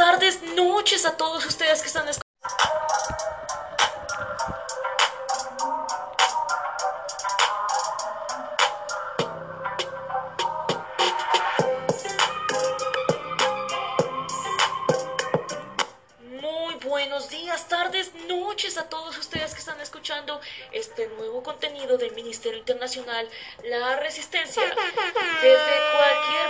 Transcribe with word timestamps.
tardes, 0.00 0.40
noches 0.56 1.04
a 1.04 1.14
todos 1.14 1.44
ustedes 1.44 1.82
que 1.82 1.88
están 1.88 2.08
escuchando. 2.08 2.24
Muy 16.40 16.76
buenos 16.76 17.28
días, 17.28 17.68
tardes, 17.68 18.14
noches 18.26 18.78
a 18.78 18.88
todos 18.88 19.18
ustedes 19.18 19.52
que 19.52 19.60
están 19.60 19.78
escuchando 19.82 20.40
este 20.72 21.08
nuevo 21.08 21.42
contenido 21.42 21.98
del 21.98 22.12
Ministerio 22.12 22.58
Internacional 22.58 23.28
La 23.64 23.96
Resistencia. 23.96 24.62
Desde 25.42 25.74
cualquier 25.92 26.49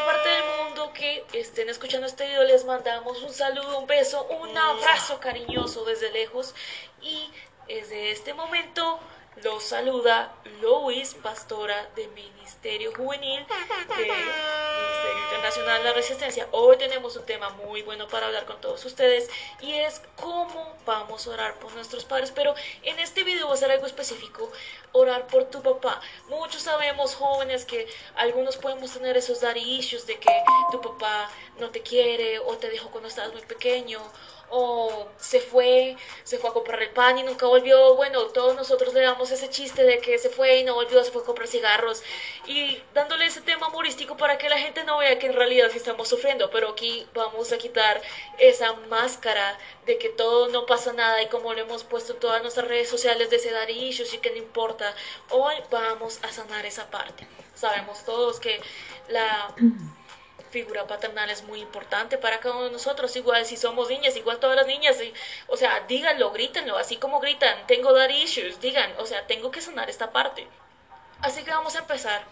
que 1.40 1.46
estén 1.46 1.70
escuchando 1.70 2.06
este 2.06 2.26
video 2.26 2.44
les 2.44 2.66
mandamos 2.66 3.22
un 3.22 3.32
saludo, 3.32 3.78
un 3.78 3.86
beso, 3.86 4.26
un 4.42 4.58
abrazo 4.58 5.20
cariñoso 5.20 5.86
desde 5.86 6.12
lejos. 6.12 6.54
Y 7.00 7.30
desde 7.66 8.10
este 8.10 8.34
momento 8.34 9.00
los 9.42 9.62
saluda 9.64 10.34
Lois, 10.60 11.14
pastora 11.14 11.88
del 11.96 12.10
Ministerio 12.10 12.92
Juvenil 12.94 13.46
Ministerio 13.46 14.14
Internacional 15.30 15.84
la 15.84 15.92
Resistencia. 15.92 16.48
Hoy 16.50 16.76
tenemos 16.76 17.14
un 17.14 17.24
tema 17.24 17.50
muy 17.50 17.82
bueno 17.82 18.08
para 18.08 18.26
hablar 18.26 18.46
con 18.46 18.60
todos 18.60 18.84
ustedes 18.84 19.30
y 19.60 19.74
es 19.74 20.02
cómo 20.16 20.76
vamos 20.84 21.24
a 21.24 21.30
orar 21.30 21.54
por 21.60 21.72
nuestros 21.74 22.04
padres. 22.04 22.32
Pero 22.34 22.52
en 22.82 22.98
este 22.98 23.22
video 23.22 23.46
va 23.46 23.54
a 23.54 23.56
ser 23.56 23.70
algo 23.70 23.86
específico, 23.86 24.50
orar 24.90 25.28
por 25.28 25.44
tu 25.44 25.62
papá. 25.62 26.00
Muchos 26.28 26.62
sabemos, 26.62 27.14
jóvenes, 27.14 27.64
que 27.64 27.86
algunos 28.16 28.56
podemos 28.56 28.92
tener 28.92 29.16
esos 29.16 29.40
daddy 29.40 29.78
issues 29.78 30.04
de 30.04 30.18
que 30.18 30.42
tu 30.72 30.80
papá 30.80 31.30
no 31.60 31.70
te 31.70 31.80
quiere 31.80 32.40
o 32.40 32.56
te 32.56 32.68
dejó 32.68 32.90
cuando 32.90 33.08
estabas 33.08 33.32
muy 33.32 33.42
pequeño 33.42 34.00
o 34.50 35.08
se 35.18 35.40
fue, 35.40 35.96
se 36.24 36.38
fue 36.38 36.50
a 36.50 36.52
comprar 36.52 36.82
el 36.82 36.90
pan 36.90 37.18
y 37.18 37.22
nunca 37.22 37.46
volvió. 37.46 37.94
Bueno, 37.94 38.24
todos 38.26 38.56
nosotros 38.56 38.92
le 38.94 39.02
damos 39.02 39.30
ese 39.30 39.48
chiste 39.48 39.84
de 39.84 39.98
que 39.98 40.18
se 40.18 40.28
fue 40.28 40.58
y 40.58 40.64
no 40.64 40.74
volvió, 40.74 41.02
se 41.04 41.10
fue 41.10 41.22
a 41.22 41.24
comprar 41.24 41.48
cigarros 41.48 42.02
y 42.46 42.82
dándole 42.94 43.26
ese 43.26 43.40
tema 43.40 43.68
humorístico 43.68 44.16
para 44.16 44.38
que 44.38 44.48
la 44.48 44.58
gente 44.58 44.84
no 44.84 44.98
vea 44.98 45.18
que 45.18 45.26
en 45.26 45.34
realidad 45.34 45.68
sí 45.70 45.78
estamos 45.78 46.08
sufriendo, 46.08 46.50
pero 46.50 46.70
aquí 46.70 47.06
vamos 47.14 47.52
a 47.52 47.58
quitar 47.58 48.00
esa 48.38 48.72
máscara 48.88 49.58
de 49.86 49.98
que 49.98 50.08
todo 50.08 50.48
no 50.48 50.66
pasa 50.66 50.92
nada 50.92 51.22
y 51.22 51.28
como 51.28 51.52
lo 51.54 51.60
hemos 51.60 51.84
puesto 51.84 52.14
en 52.14 52.20
todas 52.20 52.42
nuestras 52.42 52.66
redes 52.68 52.88
sociales 52.88 53.30
de 53.30 53.36
ese 53.36 53.50
issues 53.72 54.14
y 54.14 54.18
que 54.18 54.30
no 54.30 54.36
importa, 54.36 54.94
hoy 55.30 55.54
vamos 55.70 56.18
a 56.22 56.32
sanar 56.32 56.66
esa 56.66 56.90
parte. 56.90 57.26
Sabemos 57.54 58.04
todos 58.04 58.40
que 58.40 58.60
la 59.08 59.54
figura 60.50 60.86
paternal 60.86 61.30
es 61.30 61.42
muy 61.44 61.60
importante 61.60 62.18
para 62.18 62.40
cada 62.40 62.56
uno 62.56 62.64
de 62.64 62.72
nosotros, 62.72 63.14
igual 63.16 63.46
si 63.46 63.56
somos 63.56 63.88
niñas, 63.88 64.16
igual 64.16 64.40
todas 64.40 64.56
las 64.56 64.66
niñas, 64.66 64.96
o 65.46 65.56
sea, 65.56 65.80
díganlo, 65.88 66.32
grítenlo, 66.32 66.76
así 66.76 66.96
como 66.96 67.20
gritan, 67.20 67.66
tengo 67.66 67.92
daddy 67.92 68.22
issues, 68.22 68.60
digan, 68.60 68.92
o 68.98 69.06
sea, 69.06 69.26
tengo 69.26 69.50
que 69.50 69.60
sanar 69.60 69.88
esta 69.88 70.10
parte. 70.10 70.46
Así 71.20 71.44
que 71.44 71.50
vamos 71.50 71.76
a 71.76 71.80
empezar 71.80 72.24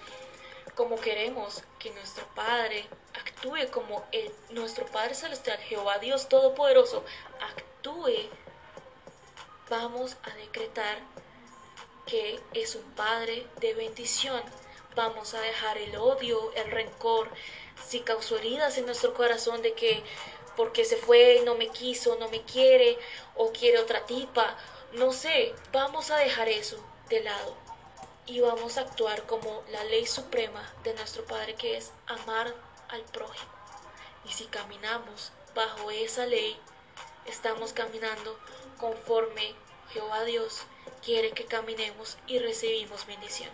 como 0.74 1.00
queremos 1.00 1.62
que 1.78 1.90
nuestro 1.90 2.26
Padre 2.34 2.86
actúe 3.14 3.70
como 3.70 4.04
nuestro 4.50 4.86
Padre 4.86 5.14
Celestial, 5.14 5.58
Jehová 5.58 5.98
Dios 5.98 6.28
Todopoderoso, 6.28 7.04
actúe, 7.40 8.30
vamos 9.68 10.16
a 10.22 10.34
decretar 10.36 10.98
que 12.06 12.40
es 12.54 12.74
un 12.74 12.90
Padre 12.92 13.46
de 13.60 13.74
bendición. 13.74 14.42
Vamos 14.94 15.34
a 15.34 15.40
dejar 15.40 15.78
el 15.78 15.94
odio, 15.96 16.52
el 16.54 16.70
rencor, 16.70 17.28
si 17.86 18.00
causó 18.00 18.38
heridas 18.38 18.78
en 18.78 18.86
nuestro 18.86 19.14
corazón 19.14 19.62
de 19.62 19.74
que 19.74 20.02
porque 20.56 20.84
se 20.84 20.96
fue, 20.96 21.42
no 21.44 21.54
me 21.54 21.68
quiso, 21.68 22.16
no 22.16 22.28
me 22.28 22.42
quiere 22.42 22.98
o 23.36 23.52
quiere 23.52 23.78
otra 23.78 24.06
tipa, 24.06 24.56
no 24.92 25.12
sé, 25.12 25.54
vamos 25.72 26.10
a 26.10 26.16
dejar 26.16 26.48
eso 26.48 26.82
de 27.08 27.22
lado 27.22 27.54
y 28.26 28.40
vamos 28.40 28.76
a 28.76 28.82
actuar 28.82 29.24
como 29.26 29.62
la 29.70 29.84
ley 29.84 30.06
suprema 30.06 30.62
de 30.82 30.94
nuestro 30.94 31.24
Padre 31.24 31.54
que 31.54 31.76
es 31.76 31.92
amar 32.06 32.54
al 32.88 33.02
prójimo. 33.04 33.52
Y 34.28 34.32
si 34.32 34.46
caminamos 34.46 35.32
bajo 35.54 35.90
esa 35.90 36.26
ley, 36.26 36.58
estamos 37.26 37.72
caminando 37.72 38.38
conforme 38.78 39.54
Jehová 39.92 40.24
Dios 40.24 40.62
quiere 41.04 41.32
que 41.32 41.44
caminemos 41.44 42.18
y 42.26 42.38
recibimos 42.38 43.06
bendición. 43.06 43.50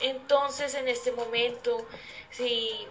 Entonces 0.00 0.74
en 0.74 0.88
este 0.88 1.12
momento, 1.12 1.86
si 2.30 2.86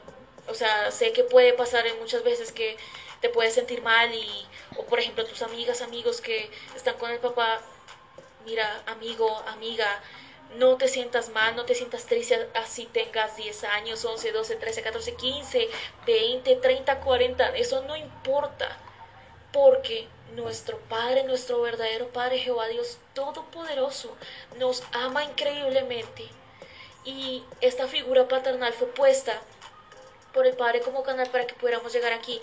o 0.50 0.54
sea, 0.54 0.92
sé 0.92 1.14
que 1.14 1.24
puede 1.24 1.54
pasar 1.54 1.86
en 1.88 1.98
muchas 2.00 2.24
veces 2.24 2.52
que 2.52 2.78
te 3.22 3.30
puedes 3.30 3.54
sentir 3.54 3.82
mal 3.82 4.14
y, 4.14 4.46
o 4.78 4.86
por 4.86 5.00
ejemplo, 5.00 5.26
tus 5.26 5.42
amigas, 5.42 5.82
amigos 5.82 6.22
que 6.22 6.50
están 6.76 6.98
con 6.98 7.12
el 7.12 7.20
papá, 7.20 7.62
mira, 8.46 8.82
amigo, 8.88 9.44
amiga, 9.48 10.02
no 10.56 10.78
te 10.78 10.88
sientas 10.88 11.30
mal, 11.30 11.56
no 11.56 11.66
te 11.66 11.76
sientas 11.76 12.06
triste 12.06 12.50
así 12.56 12.86
tengas 12.88 13.36
10 13.38 13.64
años, 13.66 14.04
11, 14.04 14.32
12, 14.32 14.56
13, 14.56 14.82
14, 14.82 15.16
15, 15.16 15.70
20, 16.06 16.56
30, 16.56 17.00
40, 17.02 17.56
eso 17.58 17.84
no 17.84 17.96
importa, 17.96 18.78
porque 19.52 20.08
nuestro 20.36 20.80
Padre, 20.90 21.24
nuestro 21.24 21.62
verdadero 21.62 22.08
Padre 22.10 22.40
Jehová 22.40 22.68
Dios 22.68 22.98
Todopoderoso, 23.14 24.16
nos 24.58 24.84
ama 24.94 25.24
increíblemente 25.24 26.28
y 27.06 27.44
esta 27.62 27.88
figura 27.88 28.28
paternal 28.28 28.74
fue 28.74 28.88
puesta 28.88 29.40
por 30.40 30.48
el 30.48 30.56
Padre 30.56 30.80
como 30.80 31.04
canal 31.04 31.30
para 31.32 31.46
que 31.46 31.54
pudiéramos 31.54 31.92
llegar 31.92 32.14
aquí 32.14 32.40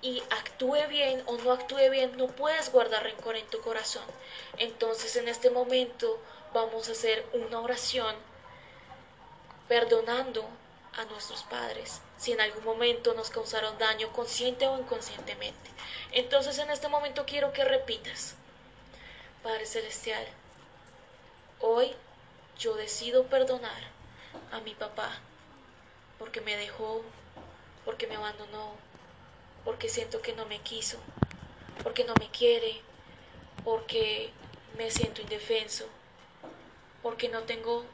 y 0.00 0.22
actúe 0.30 0.88
bien 0.88 1.22
o 1.26 1.36
no 1.36 1.52
actúe 1.52 1.90
bien, 1.90 2.16
no 2.16 2.28
puedes 2.28 2.72
guardar 2.72 3.02
rencor 3.02 3.36
en 3.36 3.46
tu 3.48 3.60
corazón. 3.60 4.04
Entonces 4.56 5.16
en 5.16 5.28
este 5.28 5.50
momento 5.50 6.18
vamos 6.54 6.88
a 6.88 6.92
hacer 6.92 7.26
una 7.34 7.60
oración 7.60 8.16
perdonando 9.68 10.48
a 10.94 11.04
nuestros 11.04 11.42
padres 11.42 12.00
si 12.16 12.32
en 12.32 12.40
algún 12.40 12.64
momento 12.64 13.12
nos 13.12 13.28
causaron 13.28 13.76
daño 13.76 14.10
consciente 14.14 14.66
o 14.66 14.78
inconscientemente. 14.78 15.70
Entonces 16.12 16.56
en 16.56 16.70
este 16.70 16.88
momento 16.88 17.26
quiero 17.26 17.52
que 17.52 17.66
repitas, 17.66 18.34
Padre 19.42 19.66
Celestial, 19.66 20.26
hoy 21.60 21.94
yo 22.58 22.76
decido 22.76 23.24
perdonar 23.24 23.82
a 24.52 24.60
mi 24.60 24.74
papá 24.74 25.20
porque 26.18 26.40
me 26.40 26.56
dejó, 26.56 27.02
porque 27.86 28.06
me 28.06 28.16
abandonó, 28.16 28.74
porque 29.64 29.88
siento 29.88 30.20
que 30.20 30.34
no 30.34 30.44
me 30.44 30.58
quiso, 30.58 30.98
porque 31.82 32.04
no 32.04 32.12
me 32.20 32.28
quiere, 32.28 32.82
porque 33.64 34.30
me 34.76 34.90
siento 34.90 35.22
indefenso, 35.22 35.86
porque 37.02 37.30
no 37.30 37.44
tengo 37.44 37.86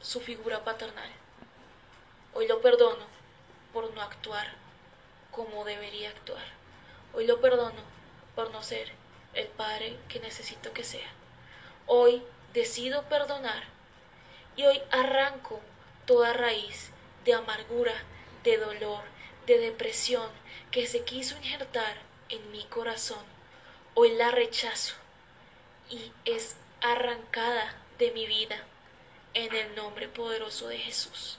su 0.00 0.20
figura 0.20 0.64
paternal. 0.64 1.10
Hoy 2.34 2.48
lo 2.48 2.60
perdono 2.60 3.04
por 3.72 3.92
no 3.94 4.00
actuar 4.00 4.48
como 5.30 5.64
debería 5.64 6.10
actuar. 6.10 6.44
Hoy 7.12 7.26
lo 7.26 7.40
perdono 7.40 7.82
por 8.34 8.50
no 8.50 8.62
ser 8.62 8.90
el 9.34 9.46
padre 9.48 9.98
que 10.08 10.20
necesito 10.20 10.72
que 10.72 10.84
sea. 10.84 11.08
Hoy 11.86 12.22
decido 12.52 13.02
perdonar 13.04 13.64
y 14.56 14.64
hoy 14.64 14.80
arranco 14.90 15.60
toda 16.06 16.32
raíz 16.32 16.90
de 17.24 17.34
amargura, 17.34 17.94
de 18.44 18.56
dolor, 18.56 19.02
de 19.46 19.58
depresión 19.58 20.30
que 20.70 20.86
se 20.86 21.04
quiso 21.04 21.36
injertar 21.36 21.96
en 22.28 22.50
mi 22.52 22.64
corazón. 22.64 23.24
Hoy 23.94 24.12
la 24.12 24.30
rechazo 24.30 24.94
y 25.88 26.12
es 26.24 26.56
arrancada 26.80 27.74
de 27.98 28.12
mi 28.12 28.26
vida 28.26 28.64
en 29.34 29.54
el 29.54 29.74
nombre 29.74 30.08
poderoso 30.08 30.68
de 30.68 30.78
Jesús. 30.78 31.38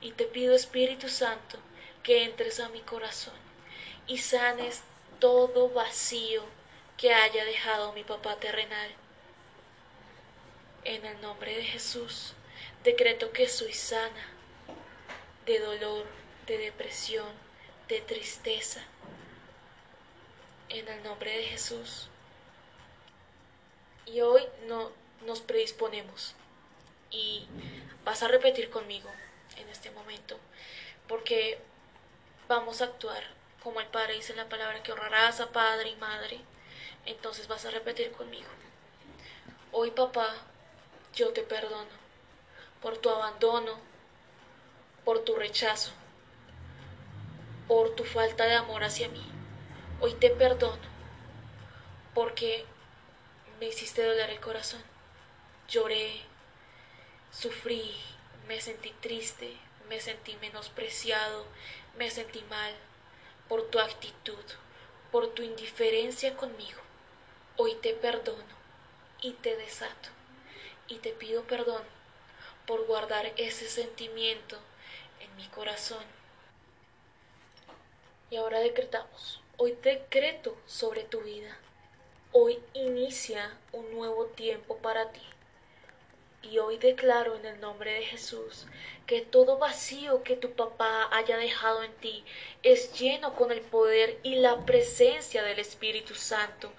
Y 0.00 0.12
te 0.12 0.24
pido 0.24 0.54
Espíritu 0.54 1.08
Santo 1.08 1.58
que 2.02 2.24
entres 2.24 2.60
a 2.60 2.68
mi 2.68 2.80
corazón 2.80 3.34
y 4.06 4.18
sanes 4.18 4.82
todo 5.18 5.70
vacío 5.70 6.44
que 6.96 7.12
haya 7.12 7.44
dejado 7.44 7.92
mi 7.92 8.04
papá 8.04 8.36
terrenal. 8.36 8.94
En 10.84 11.04
el 11.04 11.20
nombre 11.20 11.56
de 11.56 11.64
Jesús, 11.64 12.34
decreto 12.84 13.32
que 13.32 13.48
soy 13.48 13.72
sana 13.72 14.28
de 15.46 15.58
dolor, 15.58 16.06
de 16.46 16.58
depresión, 16.58 17.28
de 17.88 18.00
tristeza. 18.00 18.80
En 20.68 20.88
el 20.88 21.02
nombre 21.02 21.36
de 21.36 21.44
Jesús. 21.44 22.08
Y 24.04 24.20
hoy 24.20 24.42
no, 24.66 24.90
nos 25.24 25.40
predisponemos 25.40 26.34
y 27.10 27.46
vas 28.04 28.22
a 28.22 28.28
repetir 28.28 28.70
conmigo 28.70 29.10
en 29.56 29.68
este 29.68 29.90
momento, 29.90 30.38
porque 31.08 31.58
vamos 32.48 32.80
a 32.80 32.86
actuar 32.86 33.22
como 33.62 33.80
el 33.80 33.86
Padre 33.88 34.14
dice 34.14 34.30
en 34.30 34.38
la 34.38 34.48
palabra 34.48 34.80
que 34.84 34.92
honrarás 34.92 35.40
a 35.40 35.50
Padre 35.50 35.88
y 35.88 35.96
Madre. 35.96 36.40
Entonces 37.04 37.48
vas 37.48 37.64
a 37.64 37.70
repetir 37.72 38.12
conmigo. 38.12 38.48
Hoy 39.72 39.90
papá, 39.90 40.32
yo 41.14 41.32
te 41.32 41.42
perdono 41.42 41.90
por 42.80 42.98
tu 42.98 43.10
abandono, 43.10 43.80
por 45.04 45.24
tu 45.24 45.34
rechazo, 45.34 45.90
por 47.68 47.94
tu 47.94 48.04
falta 48.04 48.44
de 48.44 48.54
amor 48.54 48.84
hacia 48.84 49.08
mí. 49.08 49.24
Hoy 50.00 50.14
te 50.14 50.30
perdono 50.30 50.82
porque 52.14 52.64
me 53.58 53.66
hiciste 53.66 54.04
doler 54.04 54.30
el 54.30 54.40
corazón. 54.40 54.82
Lloré, 55.68 56.20
sufrí, 57.32 57.94
me 58.46 58.60
sentí 58.60 58.90
triste, 59.00 59.56
me 59.88 60.00
sentí 60.00 60.36
menospreciado, 60.40 61.46
me 61.98 62.10
sentí 62.10 62.42
mal 62.50 62.74
por 63.48 63.68
tu 63.70 63.80
actitud, 63.80 64.44
por 65.10 65.34
tu 65.34 65.42
indiferencia 65.42 66.36
conmigo. 66.36 66.80
Hoy 67.56 67.74
te 67.76 67.94
perdono 67.94 68.56
y 69.20 69.32
te 69.32 69.56
desato 69.56 70.10
y 70.88 70.96
te 70.98 71.10
pido 71.10 71.42
perdón 71.42 71.82
por 72.66 72.86
guardar 72.86 73.32
ese 73.36 73.68
sentimiento 73.68 74.58
en 75.20 75.34
mi 75.36 75.46
corazón. 75.48 76.04
Ahora 78.36 78.60
decretamos, 78.60 79.40
hoy 79.56 79.78
decreto 79.82 80.56
sobre 80.66 81.04
tu 81.04 81.22
vida, 81.22 81.56
hoy 82.32 82.58
inicia 82.74 83.56
un 83.72 83.90
nuevo 83.92 84.26
tiempo 84.26 84.76
para 84.76 85.10
ti. 85.10 85.22
Y 86.42 86.58
hoy 86.58 86.76
declaro 86.76 87.34
en 87.36 87.46
el 87.46 87.60
nombre 87.60 87.94
de 87.94 88.04
Jesús 88.04 88.66
que 89.06 89.22
todo 89.22 89.56
vacío 89.56 90.22
que 90.22 90.36
tu 90.36 90.52
papá 90.52 91.08
haya 91.12 91.38
dejado 91.38 91.82
en 91.82 91.92
ti 91.94 92.24
es 92.62 92.98
lleno 93.00 93.34
con 93.34 93.50
el 93.52 93.62
poder 93.62 94.18
y 94.22 94.34
la 94.36 94.66
presencia 94.66 95.42
del 95.42 95.58
Espíritu 95.58 96.14
Santo 96.14 96.70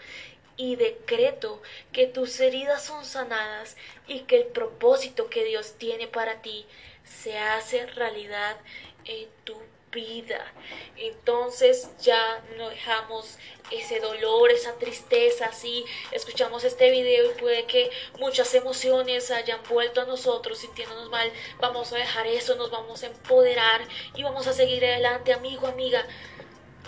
y 0.58 0.76
decreto 0.76 1.62
que 1.92 2.06
tus 2.06 2.40
heridas 2.40 2.86
son 2.86 3.04
sanadas 3.04 3.78
y 4.08 4.22
que 4.22 4.38
el 4.38 4.46
propósito 4.46 5.30
que 5.30 5.44
Dios 5.44 5.74
tiene 5.80 6.08
para 6.08 6.42
ti 6.42 6.68
se 7.04 7.38
hace 7.38 7.88
realidad 7.88 8.58
en 9.06 9.28
tu 9.44 9.58
vida. 9.92 10.54
Entonces 10.96 11.90
ya 12.00 12.44
no 12.58 12.70
dejamos 12.70 13.38
ese 13.72 14.00
dolor, 14.00 14.52
esa 14.52 14.78
tristeza, 14.78 15.52
si 15.52 15.86
escuchamos 16.12 16.64
este 16.64 16.90
video 16.92 17.32
y 17.32 17.40
puede 17.40 17.66
que 17.66 17.90
muchas 18.20 18.54
emociones 18.56 19.32
hayan 19.32 19.60
vuelto 19.70 20.02
a 20.02 20.06
nosotros 20.06 20.60
sintiéndonos 20.60 21.10
mal, 21.10 21.32
vamos 21.60 21.92
a 21.94 21.98
dejar 21.98 22.28
eso, 22.28 22.56
nos 22.56 22.72
vamos 22.72 23.04
a 23.04 23.08
empoderar 23.08 23.82
y 24.16 24.24
vamos 24.24 24.48
a 24.48 24.54
seguir 24.54 24.86
adelante, 24.86 25.34
amigo, 25.34 25.68
amiga. 25.68 26.06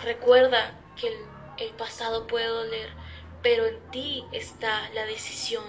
Recuerda 0.02 0.78
que 0.98 1.08
el, 1.08 1.18
el 1.58 1.70
pasado 1.74 2.26
puede 2.26 2.46
doler, 2.46 2.90
pero 3.42 3.66
en 3.66 3.90
ti 3.90 4.24
está 4.32 4.88
la 4.90 5.04
decisión 5.04 5.64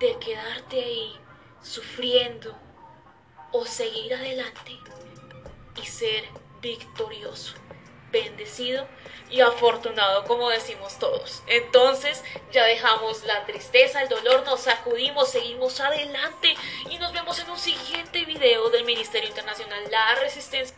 de 0.00 0.18
quedarte 0.18 0.82
ahí 0.82 1.12
sufriendo 1.62 2.56
o 3.52 3.64
seguir 3.64 4.14
adelante 4.14 4.72
y 5.80 5.86
ser 5.86 6.24
victorioso, 6.60 7.54
bendecido 8.10 8.86
y 9.30 9.40
afortunado, 9.40 10.24
como 10.24 10.48
decimos 10.50 10.98
todos. 10.98 11.42
Entonces 11.46 12.24
ya 12.52 12.64
dejamos 12.64 13.24
la 13.24 13.44
tristeza, 13.46 14.02
el 14.02 14.08
dolor, 14.08 14.44
nos 14.44 14.60
sacudimos, 14.60 15.30
seguimos 15.30 15.80
adelante 15.80 16.54
y 16.90 16.98
nos 16.98 17.12
vemos 17.12 17.38
en 17.38 17.50
un 17.50 17.58
siguiente 17.58 18.24
video 18.24 18.70
del 18.70 18.84
Ministerio 18.84 19.28
Internacional 19.28 19.82
La 19.90 20.14
Resistencia. 20.16 20.76